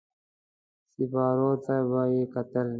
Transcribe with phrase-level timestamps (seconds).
[0.91, 2.67] سېپارو ته به يې کتل.